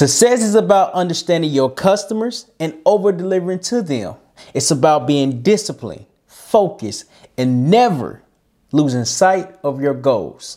[0.00, 4.14] Success is about understanding your customers and over delivering to them.
[4.54, 7.04] It's about being disciplined, focused,
[7.36, 8.22] and never
[8.72, 10.56] losing sight of your goals.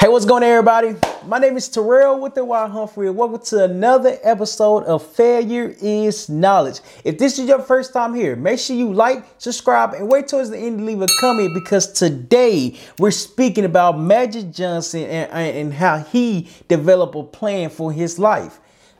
[0.00, 0.96] Hey, what's going on, everybody?
[1.28, 5.76] My name is Terryl with the Wild Humphrey, and welcome to another episode of Failure
[5.78, 6.80] is Knowledge.
[7.04, 10.48] If this is your first time here, make sure you like, subscribe, and wait towards
[10.48, 15.74] the end to leave a comment because today we're speaking about Magic Johnson and, and
[15.74, 18.58] how he developed a plan for his life.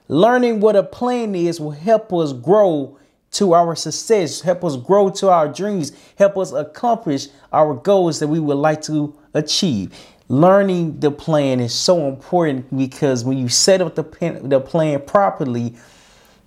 [0.08, 2.98] Learning what a plan is will help us grow
[3.30, 8.28] to our success, help us grow to our dreams, help us accomplish our goals that
[8.28, 9.94] we would like to achieve
[10.28, 15.00] learning the plan is so important because when you set up the plan, the plan
[15.02, 15.74] properly,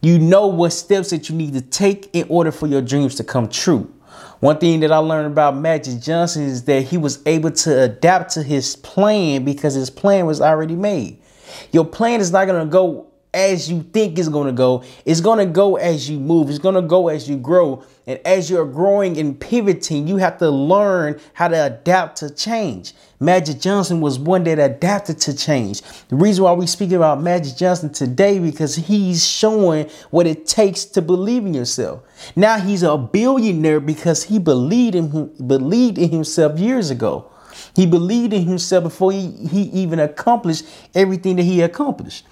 [0.01, 3.23] you know what steps that you need to take in order for your dreams to
[3.23, 3.91] come true.
[4.39, 8.31] One thing that I learned about Magic Johnson is that he was able to adapt
[8.33, 11.19] to his plan because his plan was already made.
[11.71, 14.83] Your plan is not going to go as you think it's going to go.
[15.05, 16.49] It's going to go as you move.
[16.49, 17.83] It's going to go as you grow.
[18.05, 22.93] And as you're growing and pivoting, you have to learn how to adapt to change.
[23.21, 25.81] Magic Johnson was one that adapted to change.
[26.09, 30.83] The reason why we speak about Magic Johnson today because he's showing what it takes
[30.85, 32.01] to believe in yourself.
[32.35, 37.31] Now he's a billionaire because he believed in believed in himself years ago.
[37.75, 40.65] He believed in himself before he, he even accomplished
[40.95, 42.25] everything that he accomplished.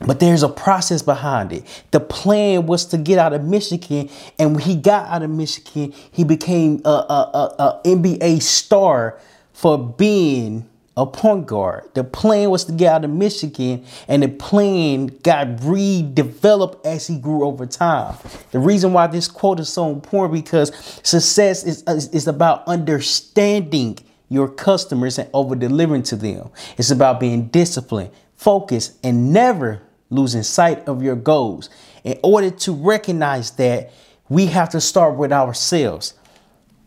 [0.00, 1.84] But there's a process behind it.
[1.92, 5.94] The plan was to get out of Michigan, and when he got out of Michigan,
[6.10, 9.18] he became a, a, a, a NBA star
[9.52, 11.88] for being a point guard.
[11.94, 17.18] The plan was to get out of Michigan, and the plan got redeveloped as he
[17.18, 18.16] grew over time.
[18.52, 23.98] The reason why this quote is so important because success is, is, is about understanding
[24.28, 26.50] your customers and over delivering to them.
[26.78, 31.70] It's about being disciplined, focused, and never losing sight of your goals.
[32.04, 33.92] In order to recognize that,
[34.28, 36.14] we have to start with ourselves.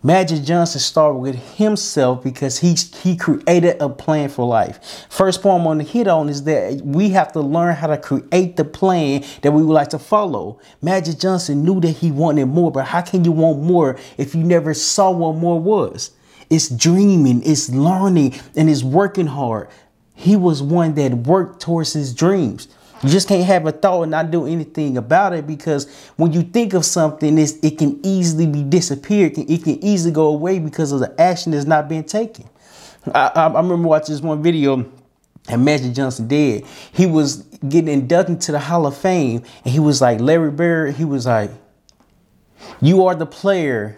[0.04, 5.06] Magic Johnson started with himself because he he created a plan for life.
[5.10, 7.98] First point I'm going to hit on is that we have to learn how to
[7.98, 10.60] create the plan that we would like to follow.
[10.84, 14.44] Magic Johnson knew that he wanted more, but how can you want more if you
[14.44, 16.12] never saw what more was?
[16.50, 19.68] It's dreaming, it's learning, and it's working hard.
[20.14, 22.68] He was one that worked towards his dreams.
[23.04, 26.42] You just can't have a thought and not do anything about it because when you
[26.42, 29.38] think of something, it can easily be disappeared.
[29.38, 32.50] It can easily go away because of the action that's not being taken.
[33.14, 34.86] I, I, I remember watching this one video
[35.48, 36.66] and Magic Johnson did.
[36.92, 40.96] He was getting inducted to the Hall of Fame, and he was like, Larry Bird,
[40.96, 41.52] he was like,
[42.82, 43.98] You are the player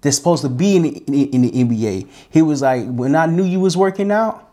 [0.00, 2.08] that's supposed to be in the, in the NBA.
[2.30, 4.51] He was like, When I knew you was working out,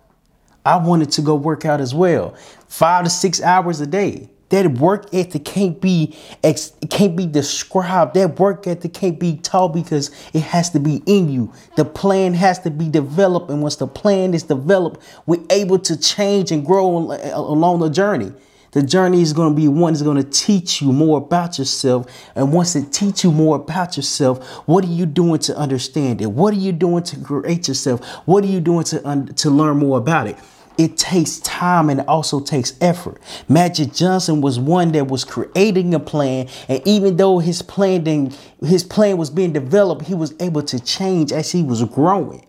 [0.66, 2.36] I wanted to go work out as well.
[2.68, 4.30] Five to six hours a day.
[4.50, 8.16] That work ethic can't be it can't be described.
[8.16, 11.54] That work ethic can't be taught because it has to be in you.
[11.78, 15.96] The plan has to be developed, and once the plan is developed, we're able to
[15.96, 18.34] change and grow along the journey.
[18.72, 22.06] The journey is going to be one that's going to teach you more about yourself.
[22.36, 26.28] And once it teaches you more about yourself, what are you doing to understand it?
[26.28, 28.06] What are you doing to create yourself?
[28.26, 30.38] What are you doing to, un- to learn more about it?
[30.78, 33.22] It takes time and it also takes effort.
[33.50, 38.40] Magic Johnson was one that was creating a plan, and even though his plan didn't,
[38.64, 42.46] his plan was being developed, he was able to change as he was growing.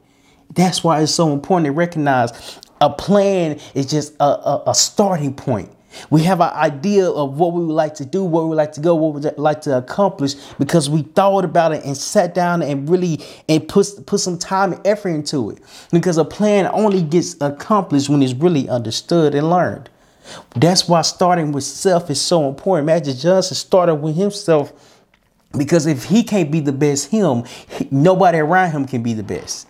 [0.55, 5.35] That's why it's so important to recognize a plan is just a, a, a starting
[5.35, 5.71] point.
[6.11, 8.73] We have an idea of what we would like to do, where we would like
[8.73, 12.34] to go, what we would like to accomplish because we thought about it and sat
[12.34, 15.59] down and really and put, put some time and effort into it.
[15.91, 19.91] Because a plan only gets accomplished when it's really understood and learned.
[20.55, 22.87] That's why starting with self is so important.
[22.87, 24.72] Magic Johnson started with himself
[25.57, 27.45] because if he can't be the best him,
[27.91, 29.67] nobody around him can be the best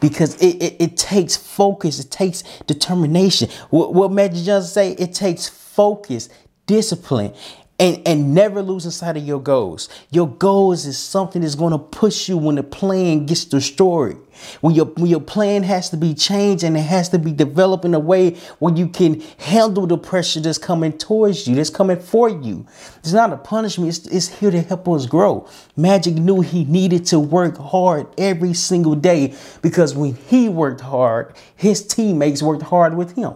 [0.00, 3.48] because it, it, it, takes focus, it takes determination.
[3.70, 4.92] What, what Magic Johnson say?
[4.92, 6.28] It takes focus,
[6.66, 7.34] discipline,
[7.82, 9.88] and, and never losing sight of your goals.
[10.10, 14.18] Your goals is something that's going to push you when the plan gets destroyed.
[14.60, 17.84] When your, when your plan has to be changed and it has to be developed
[17.84, 21.98] in a way where you can handle the pressure that's coming towards you, that's coming
[21.98, 22.66] for you.
[22.98, 25.48] It's not a punishment, it's, it's here to help us grow.
[25.76, 31.34] Magic knew he needed to work hard every single day because when he worked hard,
[31.56, 33.34] his teammates worked hard with him.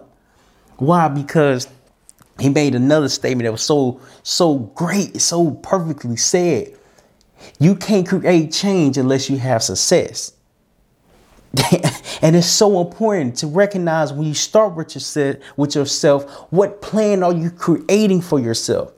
[0.77, 1.09] Why?
[1.09, 1.69] Because
[2.39, 6.75] he made another statement that was so so great, so perfectly said.
[7.59, 10.33] You can't create change unless you have success.
[12.23, 17.23] and it's so important to recognize when you start with yourself, with yourself, what plan
[17.23, 18.93] are you creating for yourself?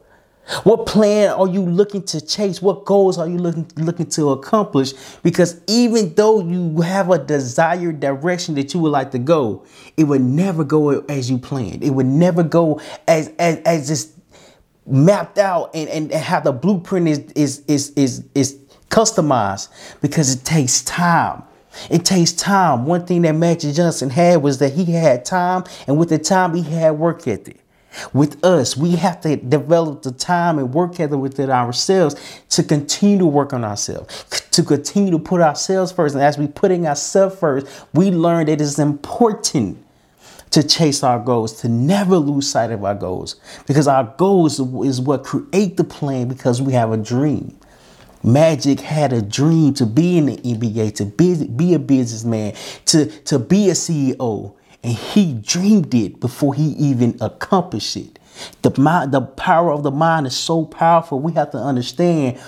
[0.64, 2.62] What plan are you looking to chase?
[2.62, 4.92] What goals are you looking looking to accomplish?
[5.22, 9.66] Because even though you have a desired direction that you would like to go,
[9.96, 11.84] it would never go as you planned.
[11.84, 14.12] It would never go as as as it's
[14.86, 18.58] mapped out and, and, and how the blueprint is is is is is
[18.88, 19.68] customized
[20.00, 21.42] because it takes time.
[21.90, 22.86] It takes time.
[22.86, 26.54] One thing that Magic Johnson had was that he had time, and with the time,
[26.54, 27.60] he had work ethic.
[28.12, 32.16] With us, we have to develop the time and work ethic within ourselves
[32.50, 36.14] to continue to work on ourselves, to continue to put ourselves first.
[36.14, 39.84] And as we putting ourselves first, we learn that it's important
[40.50, 43.36] to chase our goals, to never lose sight of our goals,
[43.66, 46.28] because our goals is what create the plan.
[46.28, 47.58] Because we have a dream.
[48.22, 52.54] Magic had a dream to be in the NBA, to be, be a businessman,
[52.86, 54.54] to, to be a CEO.
[54.82, 58.18] And he dreamed it before he even accomplished it.
[58.62, 61.18] The mind, the power of the mind is so powerful.
[61.18, 62.38] We have to understand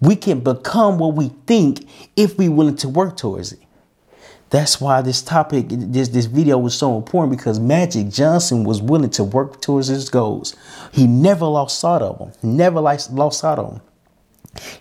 [0.00, 3.60] we can become what we think if we're willing to work towards it.
[4.50, 9.10] That's why this topic, this, this video was so important because Magic Johnson was willing
[9.10, 10.56] to work towards his goals.
[10.92, 12.32] He never lost sight of them.
[12.42, 13.10] Never lost
[13.40, 13.82] sight of them.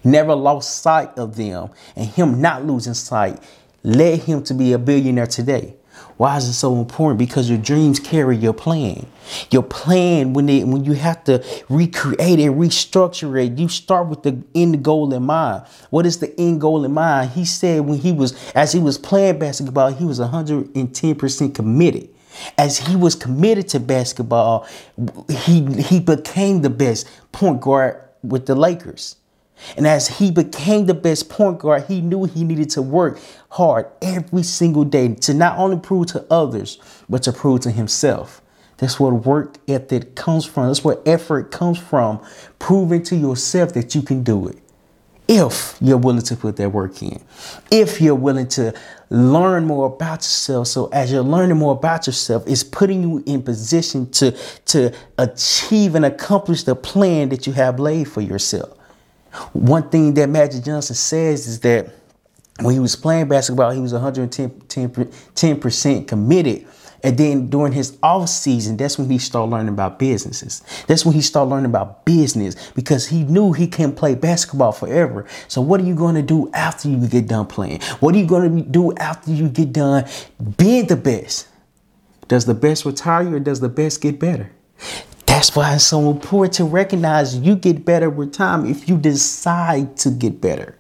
[0.04, 1.70] Never lost sight of them.
[1.96, 3.44] And him not losing sight
[3.84, 5.76] led him to be a billionaire today.
[6.18, 7.20] Why is it so important?
[7.20, 9.06] Because your dreams carry your plan.
[9.52, 14.24] Your plan, when they, when you have to recreate it, restructure it, you start with
[14.24, 15.64] the end goal in mind.
[15.90, 17.32] What is the end goal in mind?
[17.32, 22.10] He said when he was, as he was playing basketball, he was 110% committed.
[22.58, 24.68] As he was committed to basketball,
[25.30, 29.16] he he became the best point guard with the Lakers.
[29.76, 33.20] And as he became the best point guard, he knew he needed to work
[33.50, 38.42] hard every single day to not only prove to others, but to prove to himself.
[38.78, 40.68] That's what work ethic comes from.
[40.68, 42.24] That's where effort comes from.
[42.60, 44.58] Proving to yourself that you can do it.
[45.28, 47.22] If you're willing to put that work in,
[47.70, 48.74] if you're willing to
[49.10, 50.68] learn more about yourself.
[50.68, 54.32] So as you're learning more about yourself, it's putting you in position to,
[54.66, 58.77] to achieve and accomplish the plan that you have laid for yourself.
[59.54, 61.90] One thing that Magic Johnson says is that
[62.60, 66.68] when he was playing basketball, he was 110 percent committed.
[67.04, 70.64] And then during his off season, that's when he started learning about businesses.
[70.88, 75.28] That's when he started learning about business because he knew he can't play basketball forever.
[75.48, 77.82] So what are you going to do after you get done playing?
[78.00, 80.06] What are you going to do after you get done
[80.58, 81.48] being the best?
[82.28, 84.52] Does the best retire or does the best get better?
[85.38, 89.96] That's why it's so important to recognize you get better with time if you decide
[89.98, 90.80] to get better.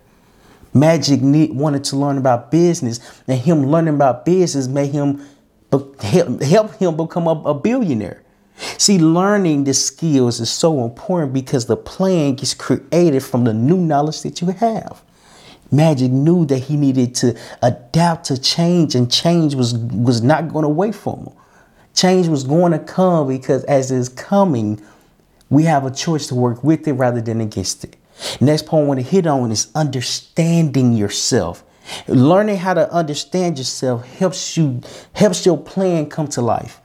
[0.73, 5.21] Magic wanted to learn about business, and him learning about business made him
[6.01, 8.23] help him become a, a billionaire.
[8.79, 13.77] See, learning the skills is so important because the plan gets created from the new
[13.77, 15.03] knowledge that you have.
[15.71, 20.65] Magic knew that he needed to adapt to change, and change was was not going
[20.65, 21.33] away from him.
[21.97, 24.79] Change was going to come because as it's coming,
[25.49, 27.95] we have a choice to work with it rather than against it.
[28.39, 31.63] Next point I want to hit on is understanding yourself.
[32.07, 34.81] Learning how to understand yourself helps you
[35.13, 36.81] helps your plan come to life.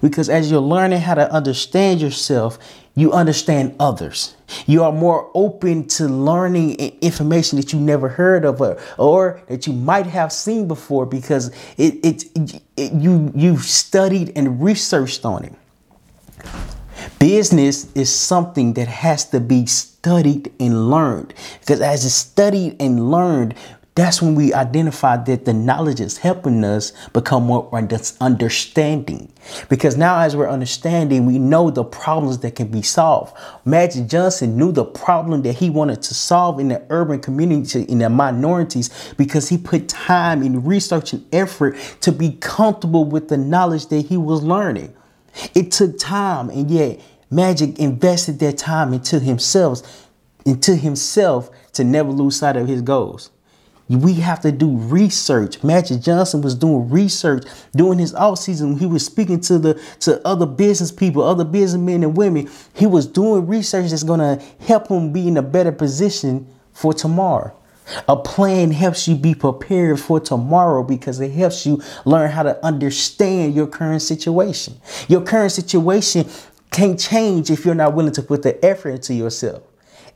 [0.00, 2.58] Because as you're learning how to understand yourself,
[2.94, 4.36] you understand others.
[4.66, 9.66] You are more open to learning information that you never heard of or, or that
[9.66, 12.24] you might have seen before because it, it,
[12.76, 15.54] it you you've studied and researched on it.
[17.18, 23.10] Business is something that has to be studied and learned because as it's studied and
[23.10, 23.54] learned,
[23.94, 27.68] that's when we identify that the knowledge is helping us become more
[28.20, 29.32] understanding.
[29.68, 33.36] Because now, as we're understanding, we know the problems that can be solved.
[33.64, 37.98] Magic Johnson knew the problem that he wanted to solve in the urban community, in
[37.98, 43.36] the minorities, because he put time and research and effort to be comfortable with the
[43.36, 44.92] knowledge that he was learning.
[45.54, 50.08] It took time, and yet Magic invested that time into himself,
[50.44, 53.30] into himself to never lose sight of his goals.
[53.88, 55.62] We have to do research.
[55.62, 57.44] Magic Johnson was doing research
[57.76, 58.78] during his off season.
[58.78, 62.48] He was speaking to the to other business people, other businessmen and women.
[62.74, 67.54] He was doing research that's gonna help him be in a better position for tomorrow.
[68.08, 72.64] A plan helps you be prepared for tomorrow because it helps you learn how to
[72.64, 74.80] understand your current situation.
[75.08, 76.26] Your current situation
[76.70, 79.62] can't change if you're not willing to put the effort into yourself.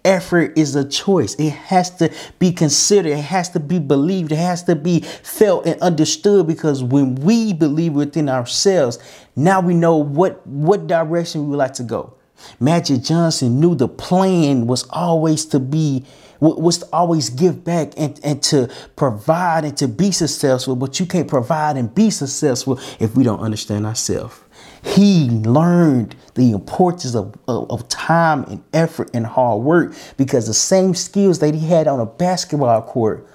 [0.04, 1.34] Effort is a choice.
[1.34, 3.12] It has to be considered.
[3.12, 4.32] It has to be believed.
[4.32, 8.98] It has to be felt and understood because when we believe within ourselves,
[9.36, 12.14] now we know what, what direction we would like to go.
[12.60, 16.04] Magic Johnson knew the plan was always to be
[16.40, 21.06] was to always give back and, and to provide and to be successful, but you
[21.06, 24.38] can't provide and be successful if we don't understand ourselves.
[24.82, 30.54] He learned the importance of, of, of, time and effort and hard work because the
[30.54, 33.26] same skills that he had on a basketball court,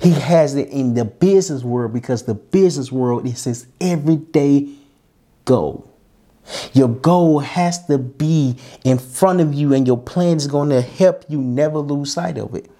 [0.00, 4.68] he has it in the business world because the business world is his everyday
[5.44, 5.90] goal.
[6.72, 10.82] Your goal has to be in front of you, and your plan is going to
[10.82, 12.70] help you never lose sight of it.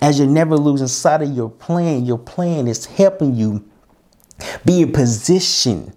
[0.00, 3.68] As you're never losing sight of your plan, your plan is helping you
[4.64, 5.92] be in position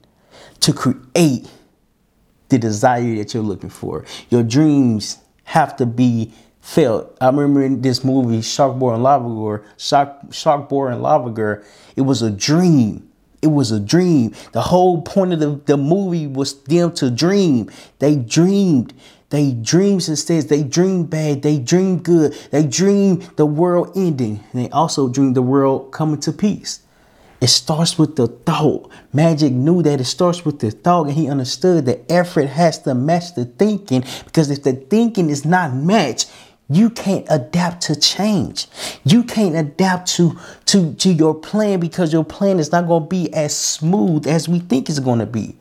[0.61, 1.49] to create
[2.51, 4.05] the desire that you're looking for.
[4.29, 7.17] Your dreams have to be felt.
[7.19, 11.31] I remember in this movie, Shark Boy and Lava Girl, Shark, Shark Boy and Lava
[11.31, 11.63] Girl,
[11.95, 13.09] it was a dream.
[13.41, 14.35] It was a dream.
[14.51, 17.71] The whole point of the, the movie was them to dream.
[17.97, 18.93] They dreamed.
[19.31, 24.61] They dreams says they dream bad, they dream good, they dream the world ending, and
[24.61, 26.81] they also dream the world coming to peace.
[27.41, 28.91] It starts with the thought.
[29.11, 32.93] Magic knew that it starts with the thought, and he understood that effort has to
[32.93, 36.31] match the thinking because if the thinking is not matched,
[36.69, 38.67] you can't adapt to change.
[39.03, 43.09] You can't adapt to, to, to your plan because your plan is not going to
[43.09, 45.57] be as smooth as we think it's going to be.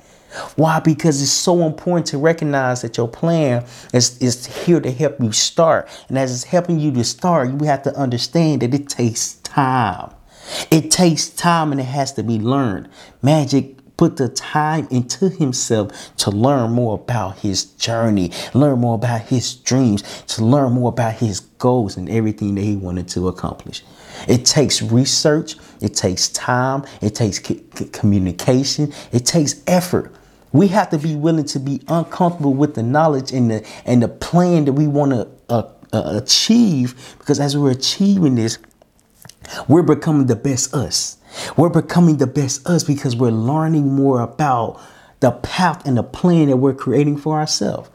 [0.54, 0.78] Why?
[0.78, 5.32] Because it's so important to recognize that your plan is, is here to help you
[5.32, 5.88] start.
[6.08, 10.12] And as it's helping you to start, you have to understand that it takes time.
[10.70, 12.88] It takes time and it has to be learned.
[13.22, 19.20] Magic put the time into himself to learn more about his journey, learn more about
[19.20, 23.82] his dreams, to learn more about his goals and everything that he wanted to accomplish.
[24.26, 27.38] It takes research, it takes time, it takes
[27.92, 30.14] communication, it takes effort.
[30.52, 34.08] We have to be willing to be uncomfortable with the knowledge and the and the
[34.08, 38.58] plan that we want to uh, uh, achieve because as we're achieving this,
[39.68, 41.18] we're becoming the best us.
[41.56, 44.80] We're becoming the best us because we're learning more about
[45.20, 47.90] the path and the plan that we're creating for ourselves.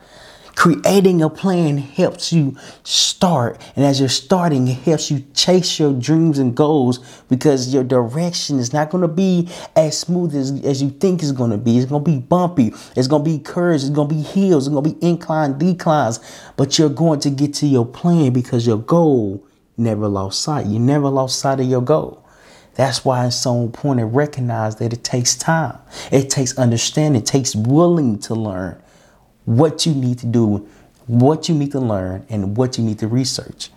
[0.56, 3.62] Creating a plan helps you start.
[3.76, 8.58] And as you're starting, it helps you chase your dreams and goals because your direction
[8.58, 11.78] is not going to be as smooth as, as you think it's going to be.
[11.78, 12.74] It's going to be bumpy.
[12.96, 13.84] It's going to be curves.
[13.84, 14.66] It's going to be hills.
[14.66, 16.20] It's going to be incline declines.
[16.56, 19.45] But you're going to get to your plan because your goal
[19.78, 20.66] never lost sight.
[20.66, 22.26] You never lost sight of your goal.
[22.76, 25.78] That's why it's so important to recognize that it takes time.
[26.12, 27.22] It takes understanding.
[27.22, 28.82] It takes willing to learn
[29.46, 30.68] what you need to do,
[31.08, 33.70] what you need to learn, and what you need to research.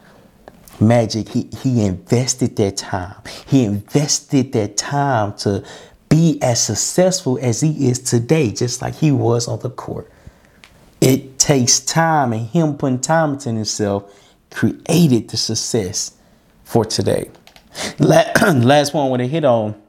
[0.81, 3.17] Magic, he, he invested that time.
[3.47, 5.65] He invested that time to
[6.09, 10.11] be as successful as he is today, just like he was on the court.
[11.01, 14.13] It takes time, and him putting time into himself
[14.51, 16.17] created the success
[16.65, 17.31] for today.
[17.99, 19.81] Last one I want to hit on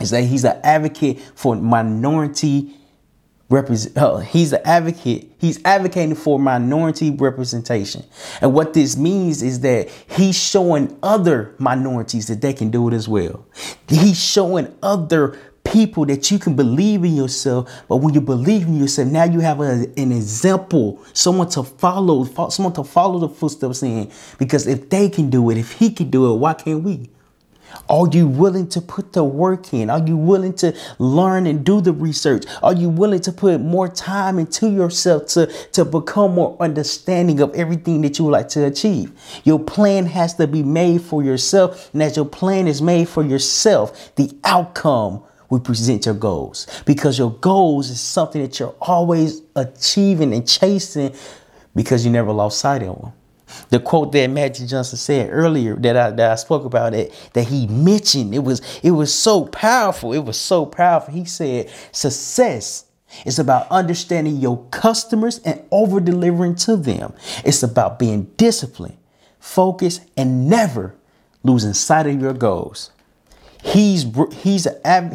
[0.00, 2.74] is that he's an advocate for minority
[3.48, 3.96] represent.
[3.96, 5.30] Uh, he's an advocate.
[5.38, 8.04] He's advocating for minority representation,
[8.40, 12.94] and what this means is that he's showing other minorities that they can do it
[12.94, 13.46] as well.
[13.88, 15.38] He's showing other
[15.74, 17.68] people that you can believe in yourself.
[17.88, 22.24] But when you believe in yourself, now you have a, an example, someone to follow,
[22.48, 24.10] someone to follow the footsteps in.
[24.38, 27.10] Because if they can do it, if he can do it, why can't we?
[27.88, 29.90] Are you willing to put the work in?
[29.90, 32.44] Are you willing to learn and do the research?
[32.62, 37.52] Are you willing to put more time into yourself to, to become more understanding of
[37.54, 39.10] everything that you would like to achieve?
[39.42, 41.92] Your plan has to be made for yourself.
[41.92, 46.66] And as your plan is made for yourself, the outcome will present your goals.
[46.84, 51.14] Because your goals is something that you're always achieving and chasing
[51.74, 53.12] because you never lost sight of them
[53.70, 57.44] the quote that Magic Johnson said earlier that I that I spoke about it that
[57.48, 61.14] he mentioned it was it was so powerful it was so powerful.
[61.14, 62.86] He said success
[63.24, 67.14] is about understanding your customers and over delivering to them.
[67.44, 68.96] It's about being disciplined
[69.38, 70.94] focused and never
[71.42, 72.90] losing sight of your goals
[73.64, 74.04] he's
[74.42, 74.68] he's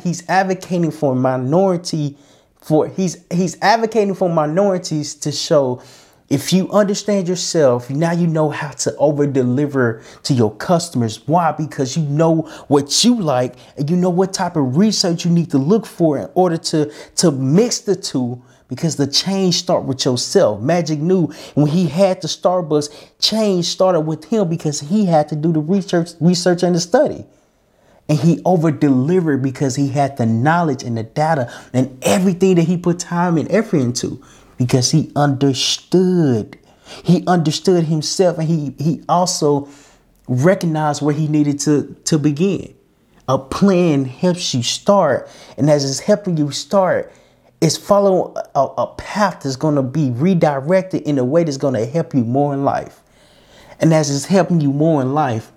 [0.03, 2.18] he's advocating for minority
[2.62, 5.82] for he's he's advocating for minorities to show
[6.29, 11.27] if you understand yourself, now you know how to over deliver to your customers.
[11.27, 11.51] Why?
[11.53, 15.50] Because you know what you like and you know what type of research you need
[15.50, 20.06] to look for in order to, to mix the two because the change start with
[20.06, 20.62] yourself.
[20.62, 25.36] Magic knew when he had the Starbucks, change started with him because he had to
[25.36, 27.25] do the research, research and the study.
[28.09, 32.63] And he over delivered because he had the knowledge and the data and everything that
[32.63, 34.21] he put time and effort into
[34.57, 36.57] because he understood.
[37.03, 39.69] He understood himself and he he also
[40.27, 42.75] recognized where he needed to to begin.
[43.27, 47.13] A plan helps you start, and as it's helping you start,
[47.61, 51.75] it's following a, a path that's going to be redirected in a way that's going
[51.75, 53.01] to help you more in life.
[53.79, 55.51] And as it's helping you more in life,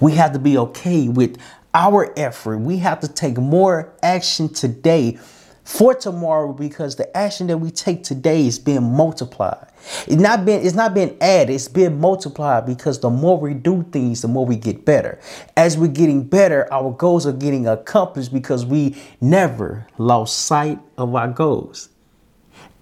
[0.00, 1.36] we have to be okay with
[1.74, 2.58] our effort.
[2.58, 5.18] We have to take more action today
[5.64, 9.66] for tomorrow because the action that we take today is being multiplied.
[10.06, 13.84] It's not being it's not being added, it's being multiplied because the more we do
[13.92, 15.20] things, the more we get better.
[15.56, 21.14] As we're getting better, our goals are getting accomplished because we never lost sight of
[21.14, 21.88] our goals.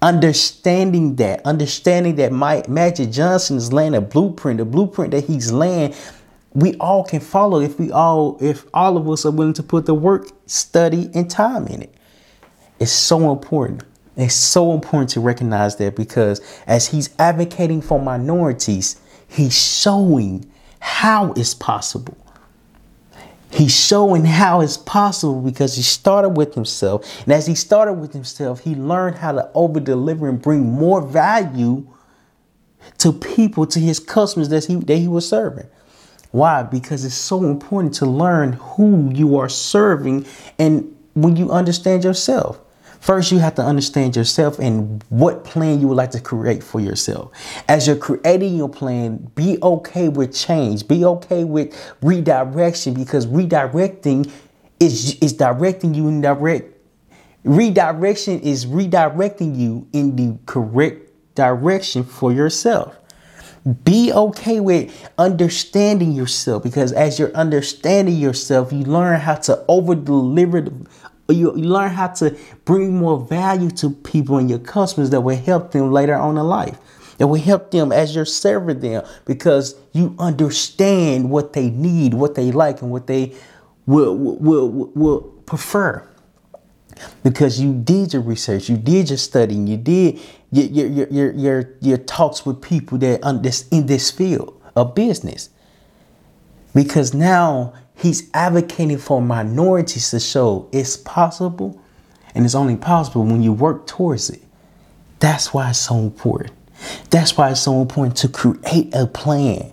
[0.01, 5.53] Understanding that, understanding that Mike Magic Johnson is laying a blueprint, a blueprint that he's
[5.53, 5.93] laying
[6.59, 9.87] we all can follow if we all if all of us are willing to put
[9.87, 11.95] the work, study, and time in it.
[12.81, 13.85] It's so important.
[14.17, 20.51] It's so important to recognize that because as he's advocating for minorities, he's showing
[20.81, 22.17] how it's possible.
[23.53, 27.23] He's showing how it's possible because he started with himself.
[27.23, 31.01] And as he started with himself, he learned how to over deliver and bring more
[31.01, 31.87] value
[32.99, 35.69] to people, to his customers that he, that he was serving.
[36.31, 36.63] Why?
[36.63, 40.27] Because it's so important to learn who you are serving
[40.59, 42.61] and when you understand yourself.
[43.01, 46.81] First, you have to understand yourself and what plan you would like to create for
[46.81, 47.31] yourself.
[47.69, 50.87] As you're creating your plan, be okay with change.
[50.87, 54.31] Be okay with redirection because redirecting
[54.81, 56.75] is, is directing you in direct.
[57.45, 62.97] Redirection is redirecting you in the correct direction for yourself.
[63.85, 69.95] Be okay with understanding yourself because as you're understanding yourself, you learn how to over
[69.95, 70.69] deliver
[71.29, 75.73] you, learn how to bring more value to people and your customers that will help
[75.73, 76.79] them later on in life.
[77.19, 82.37] That will help them as you're serving them because you understand what they need, what
[82.37, 83.35] they like, and what they
[83.87, 86.09] will will will, will prefer.
[87.23, 91.75] Because you did your research, you did your studying, you did your your your your,
[91.81, 93.21] your talks with people that
[93.71, 95.51] in this field of business.
[96.75, 101.81] Because now He's advocating for minorities to show it's possible
[102.35, 104.41] and it's only possible when you work towards it.
[105.19, 106.53] That's why it's so important.
[107.11, 109.73] That's why it's so important to create a plan.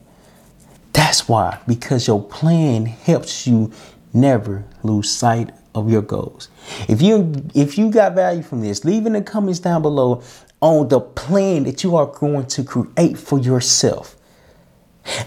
[0.93, 3.71] That's why, because your plan helps you
[4.11, 6.49] never lose sight of your goals.
[6.88, 10.23] If you if you got value from this, leave in the comments down below
[10.65, 14.15] on the plan that you are going to create for yourself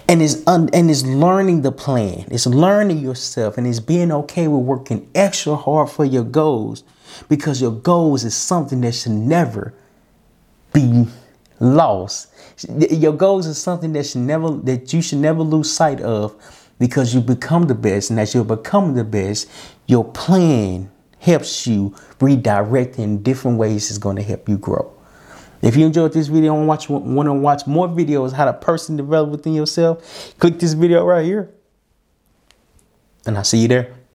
[0.09, 2.25] and is un- and is learning the plan.
[2.29, 6.83] It's learning yourself and it's being okay with working extra hard for your goals
[7.29, 9.73] because your goals is something that should never
[10.73, 11.07] be
[11.61, 12.33] lost.
[12.67, 16.35] Your goals is something that should never that you should never lose sight of
[16.79, 19.49] because you become the best and as you become the best,
[19.87, 24.93] your plan helps you redirect in different ways is going to help you grow.
[25.61, 28.95] If you enjoyed this video and watch want to watch more videos how to person
[28.95, 31.49] develop within yourself, click this video right here.
[33.25, 33.98] And I'll see you there.